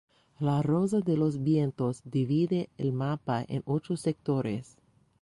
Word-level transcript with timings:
La 0.39 0.63
rosa 0.63 0.99
de 1.01 1.15
los 1.15 1.43
vientos 1.43 2.01
divide 2.03 2.71
el 2.79 2.91
mapa 2.91 3.45
en 3.47 3.61
ocho 3.67 3.95
sectores. 3.97 4.79